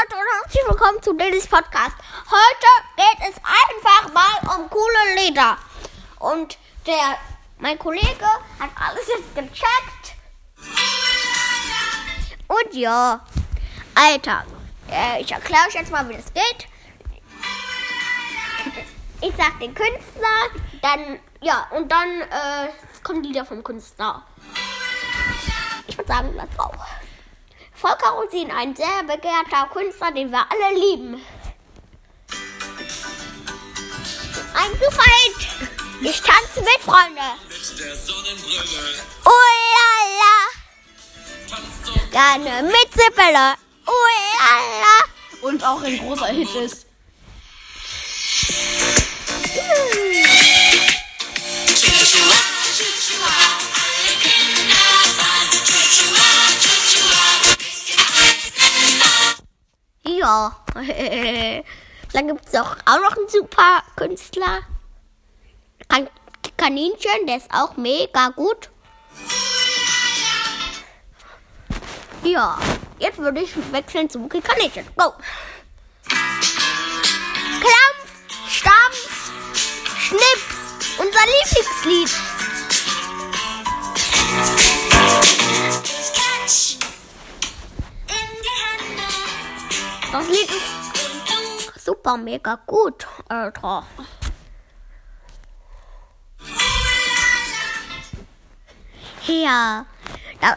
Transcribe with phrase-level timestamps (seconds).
[0.00, 1.96] Leute und herzlich willkommen zu Dennis Podcast.
[2.30, 5.56] Heute geht es einfach mal um coole Lieder.
[6.18, 7.16] Und der,
[7.58, 8.26] mein Kollege
[8.60, 10.14] hat alles jetzt gecheckt.
[12.46, 13.24] Und ja,
[13.94, 14.44] Alter,
[14.90, 16.68] äh, ich erkläre euch jetzt mal, wie das geht.
[19.20, 22.68] Ich sag den Künstler, dann, ja, und dann äh,
[23.02, 24.22] kommen Lieder vom Künstler.
[25.86, 26.70] Ich würde sagen, let's go.
[27.80, 31.24] Volker Rosin, ein sehr begehrter Künstler, den wir alle lieben.
[34.52, 35.48] Ein Hit.
[36.00, 37.20] Ich tanze mit, Freunde.
[37.48, 38.62] Mit der Sonnenbrille
[39.24, 39.30] Oh
[39.76, 40.34] la la.
[42.10, 43.54] Gerne mit Sippele.
[43.86, 44.08] Oh
[44.38, 45.48] la la.
[45.48, 46.86] Und auch ein großer Hit ist.
[60.18, 60.56] Ja.
[62.12, 64.60] Dann gibt es auch, auch noch einen super Künstler.
[65.88, 66.08] Kan
[66.56, 68.70] Kaninchen, der ist auch mega gut.
[72.24, 72.58] Ja,
[72.98, 74.86] jetzt würde ich wechseln zum Kaninchen.
[74.96, 75.12] Go!
[77.60, 82.37] Klampf, Stampf, Schnips, unser Lieblingslied.
[90.10, 93.84] Das Lied ist super mega gut, Alter.
[99.26, 99.84] Ja,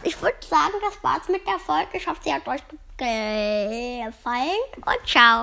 [0.04, 1.98] ich würde sagen, das war's mit der Folge.
[1.98, 2.62] Ich hoffe, sie hat euch
[2.96, 5.40] gefallen und ciao.